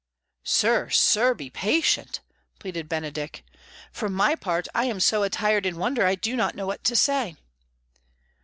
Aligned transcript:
"Sir, 0.47 0.89
sir, 0.89 1.35
be 1.35 1.51
patient!" 1.51 2.21
pleaded 2.57 2.89
Benedick. 2.89 3.43
"For 3.91 4.09
my 4.09 4.33
part, 4.33 4.67
I 4.73 4.85
am 4.85 4.99
so 4.99 5.21
attired 5.21 5.63
in 5.67 5.77
wonder 5.77 6.07
I 6.07 6.15
do 6.15 6.35
not 6.35 6.55
know 6.55 6.65
what 6.65 6.83
to 6.85 6.95
say." 6.95 7.35